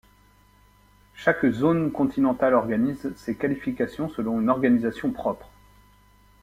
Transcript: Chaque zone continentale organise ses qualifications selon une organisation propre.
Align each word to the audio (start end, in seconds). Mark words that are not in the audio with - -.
Chaque 1.13 1.45
zone 1.51 1.91
continentale 1.91 2.55
organise 2.55 3.13
ses 3.17 3.35
qualifications 3.37 4.09
selon 4.09 4.41
une 4.41 4.49
organisation 4.49 5.11
propre. 5.11 5.51